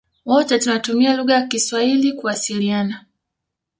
[0.25, 3.05] Wote tunatumia lugha ya kiswahili kuwasiliana